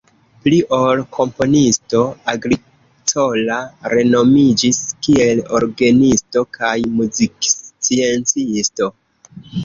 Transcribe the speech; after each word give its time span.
Pli 0.43 0.59
ol 0.75 1.01
komponisto 1.15 1.99
Agricola 2.31 3.57
renomiĝis 3.93 4.79
kiel 5.07 5.41
orgenisto 5.59 6.43
kaj 6.59 6.73
muziksciencisto. 6.95 8.89